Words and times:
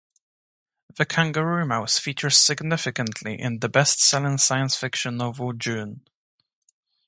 The 0.97 1.05
kangaroo 1.05 1.63
mouse 1.63 1.99
features 1.99 2.35
significantly 2.35 3.39
in 3.39 3.59
the 3.59 3.69
best-selling 3.69 4.39
science 4.39 4.75
fiction 4.75 5.15
novel 5.17 5.51
Dune. 5.51 6.07